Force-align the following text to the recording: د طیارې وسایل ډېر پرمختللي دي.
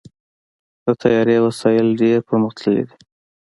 د 0.85 0.87
طیارې 1.01 1.37
وسایل 1.47 1.87
ډېر 2.01 2.17
پرمختللي 2.27 2.83
دي. 2.89 2.95